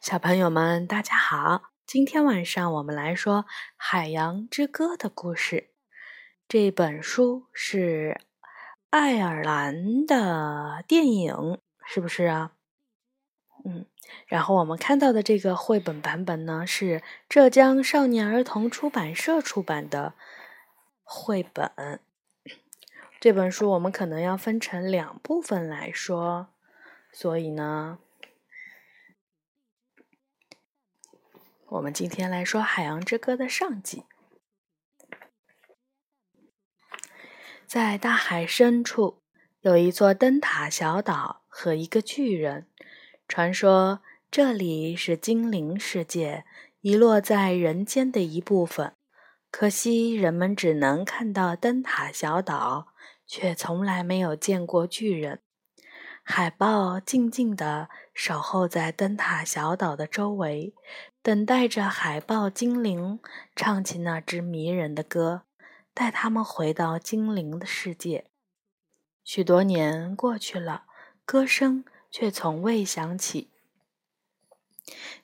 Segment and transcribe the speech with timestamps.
[0.00, 1.72] 小朋友们，大家好！
[1.84, 3.42] 今天晚上我们来说
[3.76, 5.70] 《海洋之歌》的故事。
[6.46, 8.20] 这本书是
[8.90, 12.52] 爱尔兰的电影，是不是啊？
[13.64, 13.86] 嗯，
[14.28, 20.14] 然后我们看到的这个绘本版本呢，是浙江少年儿童出版社出版的
[21.02, 22.00] 绘本。
[23.18, 26.46] 这本书我们可能要分成两部分来说，
[27.12, 27.98] 所以呢。
[31.70, 34.04] 我们今天来说《海洋之歌》的上集。
[37.66, 39.20] 在大海深处，
[39.60, 42.66] 有一座灯塔小岛和一个巨人。
[43.26, 44.00] 传说
[44.30, 46.46] 这里是精灵世界，
[46.80, 48.94] 遗落在人间的一部分。
[49.50, 52.94] 可惜人们只能看到灯塔小岛，
[53.26, 55.42] 却从来没有见过巨人。
[56.30, 60.74] 海豹静静地守候在灯塔小岛的周围。
[61.22, 63.18] 等待着海豹精灵
[63.56, 65.44] 唱起那支迷人的歌，
[65.94, 68.26] 带他们回到精灵的世界。
[69.24, 70.84] 许多年过去了，
[71.24, 73.50] 歌声却从未响起。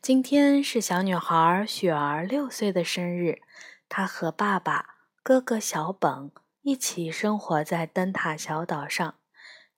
[0.00, 3.42] 今天是小女孩雪儿六岁的生日，
[3.90, 9.16] 她和爸爸、哥哥小本一起生活在灯塔小岛上。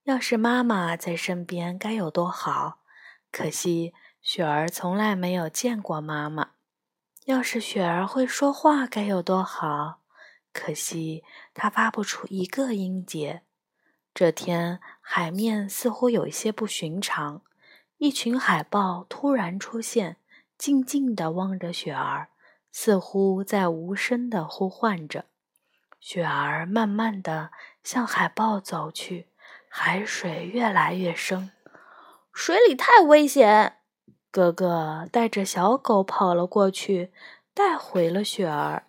[0.06, 2.78] 要是妈妈在身边，该有多好！
[3.32, 3.92] 可惜。
[4.22, 6.50] 雪儿从来没有见过妈妈。
[7.24, 10.02] 要是雪儿会说话，该有多好！
[10.52, 13.42] 可惜她发不出一个音节。
[14.14, 17.42] 这天，海面似乎有一些不寻常。
[17.98, 20.18] 一群海豹突然出现，
[20.56, 22.28] 静静地望着雪儿，
[22.70, 25.24] 似乎在无声地呼唤着。
[25.98, 27.50] 雪儿慢慢地
[27.82, 29.28] 向海豹走去，
[29.68, 31.50] 海水越来越深，
[32.32, 33.76] 水里太危险。
[34.30, 37.12] 哥哥带着小狗跑了过去，
[37.54, 38.86] 带回了雪儿。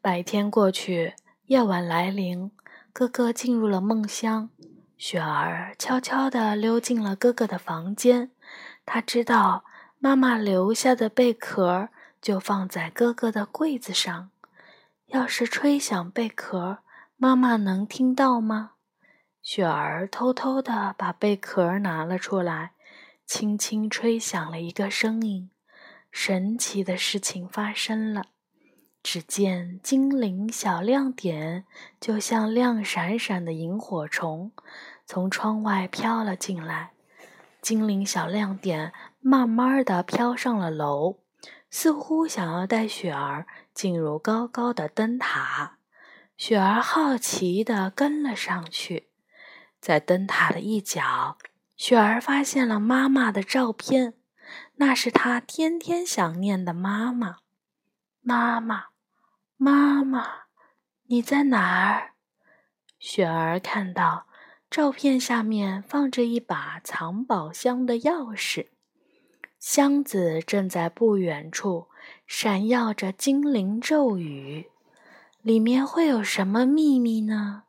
[0.00, 1.14] 白天过去，
[1.46, 2.52] 夜晚来临，
[2.92, 4.50] 哥哥进入了梦乡。
[4.96, 8.30] 雪儿悄悄地溜进了哥哥的房间。
[8.86, 9.64] 他知道
[9.98, 11.88] 妈妈留下的贝壳
[12.22, 14.30] 就放在哥哥的柜子上。
[15.06, 16.78] 要是吹响贝壳，
[17.24, 18.72] 妈妈能听到吗？
[19.40, 22.72] 雪儿偷偷地把贝壳拿了出来。
[23.24, 25.50] 轻轻吹响了一个声音，
[26.12, 28.26] 神奇的事情发生了。
[29.02, 31.64] 只见精灵小亮点，
[31.98, 34.52] 就像亮闪闪的萤火虫，
[35.06, 36.90] 从窗外飘了进来。
[37.62, 41.20] 精灵小亮点慢慢的飘上了楼，
[41.70, 45.78] 似乎想要带雪儿进入高高的灯塔。
[46.36, 49.08] 雪儿好奇的跟了上去，
[49.80, 51.38] 在灯塔的一角。
[51.76, 54.14] 雪儿发现了妈妈的照片，
[54.76, 57.36] 那是她天天想念的妈妈。
[58.20, 58.86] 妈妈，
[59.56, 60.26] 妈妈，
[61.06, 62.14] 你在哪儿？
[62.98, 64.26] 雪儿看到
[64.70, 68.68] 照片下面放着一把藏宝箱的钥匙，
[69.58, 71.88] 箱子正在不远处
[72.26, 74.70] 闪耀着精灵咒语，
[75.44, 77.64] 里面会有什么秘密呢？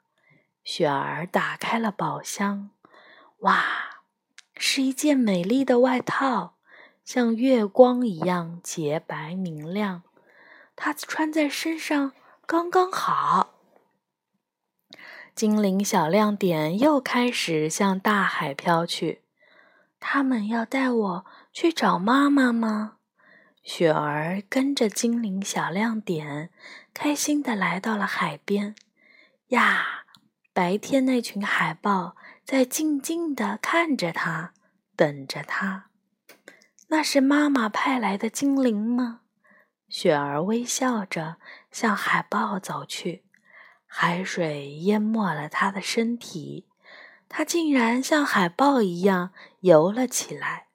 [0.63, 2.69] 雪儿打开了宝箱，
[3.39, 3.65] 哇！
[4.55, 6.55] 是一件美丽的外套，
[7.03, 10.03] 像月光一样洁白明亮。
[10.77, 12.13] 它穿在身上
[12.45, 13.55] 刚刚好。
[15.35, 19.23] 精灵小亮点又开始向大海飘去。
[19.99, 22.94] 他们要带我去找妈妈吗？
[23.65, 26.51] 雪儿跟着精灵小亮点，
[26.93, 28.75] 开心的来到了海边。
[29.47, 30.05] 呀，
[30.53, 32.15] 白天那群海豹。
[32.45, 34.53] 在静静地看着它，
[34.95, 35.89] 等着它。
[36.89, 39.21] 那是妈妈派来的精灵吗？
[39.89, 41.37] 雪儿微笑着
[41.71, 43.23] 向海豹走去，
[43.87, 46.67] 海水淹没了他的身体，
[47.27, 49.31] 他竟然像海豹一样
[49.61, 50.67] 游了起来。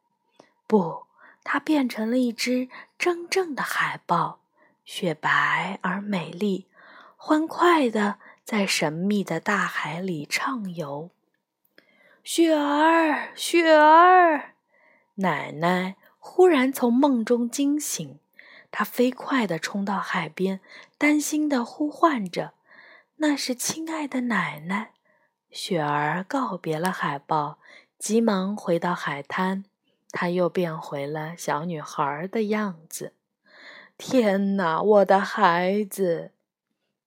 [0.67, 1.06] 不，
[1.42, 4.40] 它变成了一只真正的海豹，
[4.84, 6.66] 雪白而美丽，
[7.16, 11.10] 欢快地在神秘的大海里畅游。
[12.22, 14.54] 雪儿，雪儿！
[15.16, 18.19] 奶奶忽然从梦中惊醒，
[18.70, 20.60] 她飞快地冲到海边，
[20.98, 22.52] 担心地呼唤着
[23.16, 24.92] ：“那是亲爱的奶奶！”
[25.50, 27.58] 雪儿告别了海豹，
[27.98, 29.64] 急忙回到海滩，
[30.12, 33.15] 她又变回了小女孩的样子。
[33.97, 36.33] 天哪，我的孩子！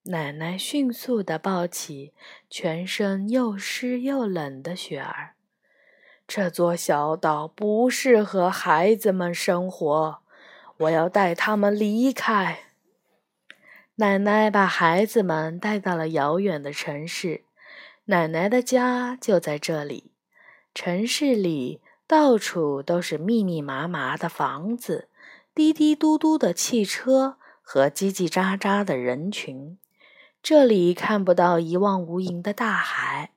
[0.04, 2.14] 奶奶迅速地抱起
[2.50, 5.36] 全身又湿又冷的雪儿。
[6.28, 10.20] 这座小岛不适合孩子们生活，
[10.78, 12.60] 我要带他们离开。
[13.96, 17.44] 奶奶把孩子们带到了遥远的城市，
[18.06, 20.12] 奶奶的家就在这里。
[20.74, 21.80] 城市里
[22.14, 25.10] 到处都是密密麻麻的房子，
[25.56, 29.80] 滴滴嘟嘟的汽车和叽叽喳喳的人群。
[30.44, 33.32] 这里看不到一望无垠的大海。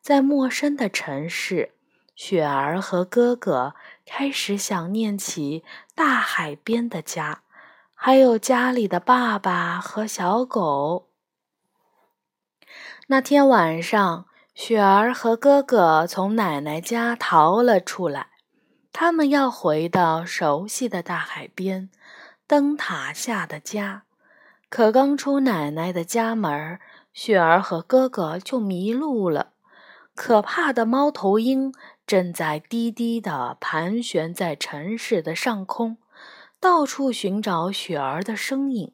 [0.00, 1.72] 在陌生的城市，
[2.14, 3.74] 雪儿和哥哥
[4.06, 5.64] 开始想念起
[5.96, 7.42] 大海边的家。
[7.94, 11.08] 还有家里的爸爸和小狗。
[13.08, 14.26] 那天晚上，
[14.62, 18.26] 雪儿和哥哥从奶奶家逃了出来，
[18.92, 21.88] 他们要回到熟悉的大海边，
[22.46, 24.02] 灯塔下的家。
[24.68, 26.78] 可刚出奶奶的家门，
[27.14, 29.52] 雪儿和哥哥就迷路了。
[30.14, 31.72] 可怕的猫头鹰
[32.06, 35.96] 正在低低地盘旋在城市的上空。
[36.60, 38.92] 到处寻找雪儿的身影，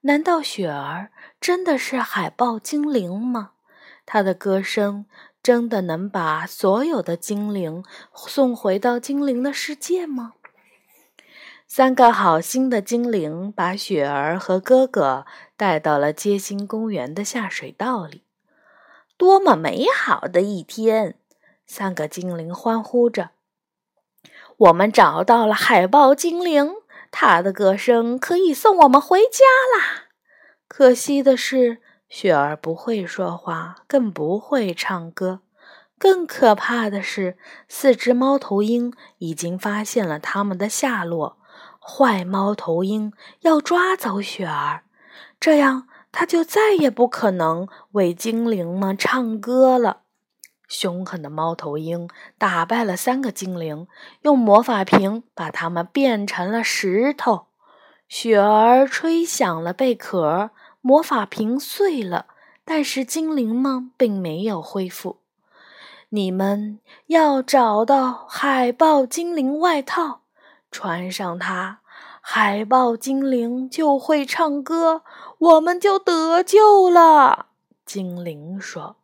[0.00, 3.52] 难道雪儿真的是海豹精灵吗？
[4.10, 5.04] 他的歌声
[5.42, 7.84] 真的能把所有的精灵
[8.14, 10.32] 送回到精灵的世界吗？
[11.66, 15.26] 三个好心的精灵把雪儿和哥哥
[15.58, 18.24] 带到了街心公园的下水道里，
[19.18, 21.18] 多么美好的一天！
[21.66, 23.32] 三个精灵欢呼着
[24.56, 26.76] ：“我们找到了海豹精灵！”
[27.12, 29.44] 他的歌声可以送我们回家
[29.76, 30.08] 啦。
[30.66, 35.40] 可惜的是，雪儿不会说话，更不会唱歌。
[35.98, 37.36] 更可怕的是，
[37.68, 41.38] 四只猫头鹰已经发现了他们的下落。
[41.80, 44.84] 坏猫头鹰要抓走雪儿，
[45.40, 50.02] 这样他就再也不可能为精灵们唱歌了。
[50.68, 53.88] 凶狠的猫头鹰打败了三个精灵，
[54.22, 57.46] 用魔法瓶把它们变成了石头。
[58.06, 60.50] 雪儿吹响了贝壳，
[60.88, 62.28] 魔法瓶碎了，
[62.64, 65.18] 但是精灵们并没有恢复。
[66.08, 70.22] 你们要找到海豹精灵外套，
[70.70, 71.80] 穿上它，
[72.22, 75.02] 海豹精灵就会唱歌，
[75.36, 77.48] 我们就得救了。
[77.84, 78.96] 精灵说。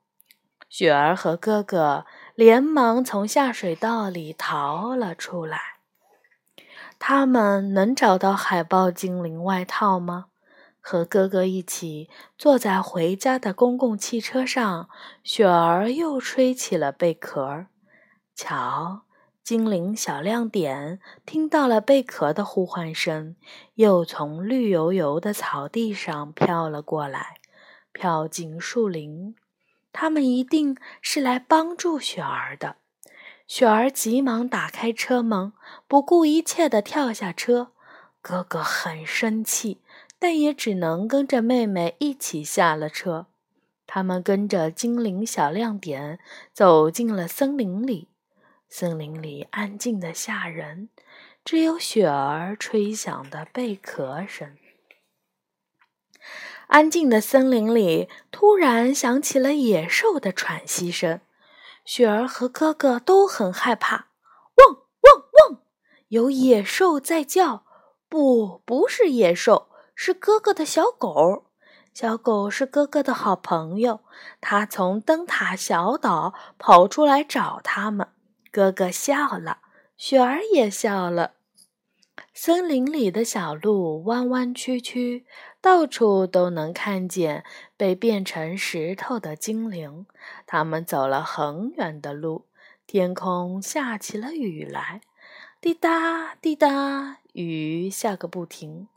[0.70, 5.60] 雪儿和哥哥连忙从下水道里逃了出来。
[6.98, 10.28] 他们能找到海豹精灵外套吗？
[10.86, 14.90] 和哥哥一起坐在回家的公共汽车上，
[15.22, 17.64] 雪儿又吹起了贝壳。
[18.34, 19.04] 瞧，
[19.42, 23.34] 精灵小亮点听到了贝壳的呼唤声，
[23.76, 27.38] 又从绿油油的草地上飘了过来，
[27.94, 29.34] 飘进树林。
[29.90, 32.76] 他们一定是来帮助雪儿的。
[33.46, 35.54] 雪儿急忙打开车门，
[35.88, 37.70] 不顾一切地跳下车。
[38.20, 39.82] 哥哥很生气，
[40.19, 43.26] 但也只能跟着妹妹一起下了车。
[43.87, 46.19] 他们跟着精灵小亮点
[46.52, 48.08] 走进了森林里。
[48.69, 50.88] 森林里安静的吓人，
[51.44, 54.56] 只有雪儿吹响的贝壳声。
[56.69, 61.20] 安静的森林里突然响起了野兽的喘息声，
[61.84, 64.08] 雪儿和哥哥都很害怕。
[64.56, 65.60] 汪汪汪！
[66.08, 67.67] 有野兽在叫，
[68.08, 71.46] 不，不是野兽，是哥哥的小狗。
[71.93, 74.01] 小狗是哥哥的好朋友，
[74.41, 78.08] 它从灯塔小岛跑出来找他们。
[78.51, 79.58] 哥哥笑了，
[79.96, 81.34] 雪儿也笑了。
[82.32, 85.24] 森林里的小路弯弯曲曲，
[85.60, 87.44] 到处都能看见
[87.77, 90.06] 被变成石头的精灵。
[90.46, 92.46] 他们走了很远的路，
[92.89, 95.01] 天空下起了雨来，
[95.60, 98.89] 滴答滴答，雨下个不停。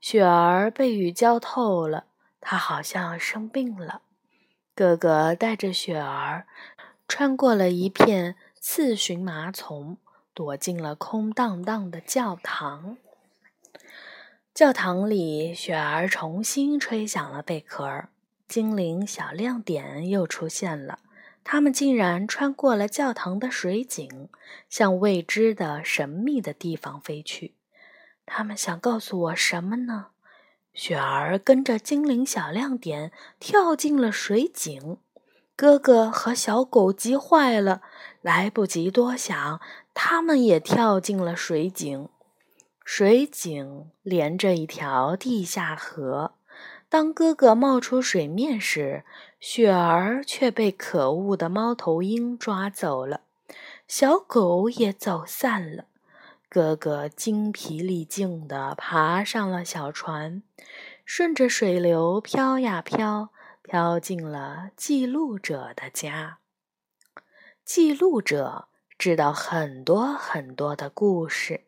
[0.00, 2.04] 雪儿被雨浇透了，
[2.40, 4.02] 她好像生病了。
[4.74, 6.46] 哥哥带着雪儿
[7.06, 9.98] 穿过了一片刺荨麻丛。
[10.32, 12.96] 躲进了空荡荡的教堂。
[14.54, 18.04] 教堂里，雪儿重新吹响了贝壳，
[18.48, 21.00] 精灵小亮点又出现了。
[21.44, 24.30] 他们竟然穿过了教堂的水井，
[24.70, 27.54] 向未知的神秘的地方飞去。
[28.32, 30.06] 他们想告诉我什么呢？
[30.72, 33.10] 雪儿跟着精灵小亮点
[33.40, 34.98] 跳进了水井。
[35.56, 37.82] 哥哥和小狗急坏了，
[38.22, 39.60] 来不及多想，
[39.92, 42.08] 他们也跳进了水井。
[42.84, 46.34] 水井连着一条地下河。
[46.88, 49.04] 当哥哥冒出水面时，
[49.40, 53.22] 雪儿却被可恶的猫头鹰抓走了。
[53.88, 55.86] 小狗也走散了。
[56.50, 60.42] 哥哥精疲力尽地爬上了小船，
[61.04, 63.30] 顺着水流飘呀飘，
[63.62, 66.38] 飘进了记录者的家。
[67.64, 68.66] 记录者
[68.98, 71.66] 知道很多很多的故事，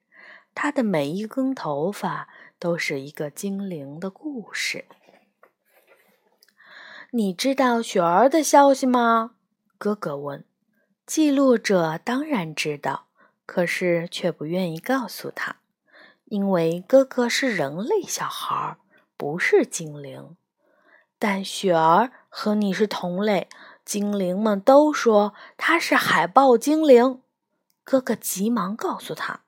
[0.53, 4.87] 他的每一根头发都是一个精灵的故事。
[7.13, 9.37] 你知道雪儿的消息吗？
[9.79, 10.45] 哥哥问。
[11.07, 13.07] 记录者当然知道。
[13.53, 15.57] 可是却不愿意告诉他，
[16.25, 18.79] 因为哥哥是人类小孩，
[19.19, 20.37] 不是精灵。
[21.19, 23.51] 但雪儿和你是同类，
[23.85, 27.21] 精灵们都说他是海豹精灵。
[27.85, 29.41] 哥哥急忙告诉他。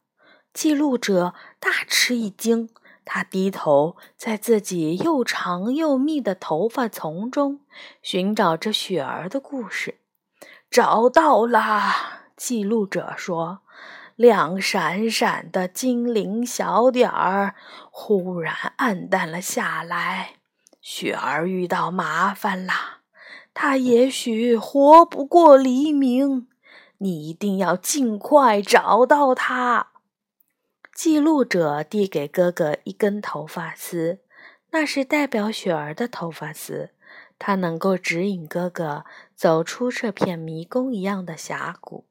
[0.52, 2.68] 记录者大吃一惊，
[3.06, 7.60] 他低头在自己又长又密的头发丛中
[8.02, 9.98] 寻找着雪儿的故事。
[10.70, 13.62] 找到了，记录者说。
[14.16, 17.56] 亮闪闪的精灵小点儿
[17.90, 20.36] 忽然暗淡了下来，
[20.80, 22.72] 雪儿遇到麻烦了，
[23.52, 26.46] 她也许活不过黎明。
[26.98, 29.88] 你一定要尽快找到她。
[30.94, 34.20] 记录者递给哥哥一根头发丝，
[34.70, 36.90] 那是代表雪儿的头发丝，
[37.36, 39.04] 它能够指引哥哥
[39.34, 42.06] 走出这片迷宫一样的峡谷。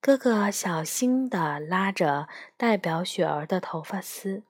[0.00, 4.44] 哥哥小心地拉着代表雪儿的头发丝，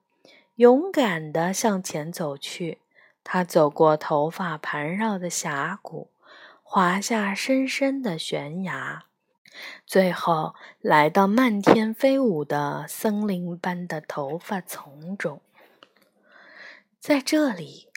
[0.55, 2.79] 勇敢地向前走去。
[3.23, 6.11] 他走过头发盘绕的峡谷，
[6.63, 9.03] 滑下深深的悬崖，
[9.85, 15.41] 最后来到漫天飞舞的森林般的头发丛中。
[16.99, 17.89] 在这里，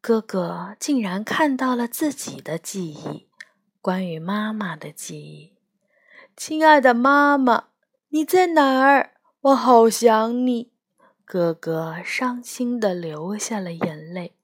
[0.00, 3.26] 哥哥竟然看到了自己的记忆，
[3.82, 5.57] 关于妈妈的记忆。
[6.38, 7.64] 亲爱的妈妈，
[8.10, 9.10] 你在哪儿？
[9.40, 10.70] 我好想你。
[11.24, 14.36] 哥哥伤心的流下了眼泪。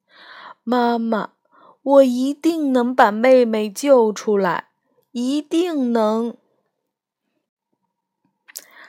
[0.64, 1.34] 妈妈，
[1.82, 4.70] 我一定能把妹妹救出来，
[5.12, 6.36] 一定能。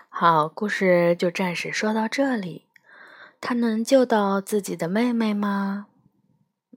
[0.09, 2.65] 好，故事就暂时说到这里。
[3.39, 5.85] 他能救到自己的妹妹吗？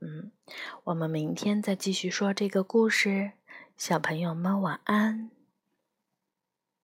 [0.03, 0.31] 嗯，
[0.85, 3.33] 我们明天再继续说这个故事。
[3.79, 5.31] 小朋友们晚安。